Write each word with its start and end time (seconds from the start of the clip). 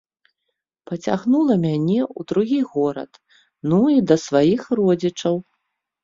Пацягнула 0.91 1.57
мяне 1.65 1.97
ў 2.05 2.19
другі 2.31 2.57
горад, 2.77 3.11
ну 3.73 3.81
і 3.97 3.99
да 4.13 4.17
сваіх 4.23 4.61
родзічаў. 4.81 5.35